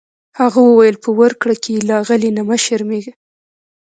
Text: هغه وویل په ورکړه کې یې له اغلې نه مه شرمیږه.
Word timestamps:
هغه 0.39 0.59
وویل 0.63 0.95
په 1.03 1.09
ورکړه 1.19 1.55
کې 1.61 1.69
یې 1.75 1.81
له 1.87 1.93
اغلې 2.01 2.29
نه 2.37 2.41
مه 2.47 2.57
شرمیږه. 2.65 3.13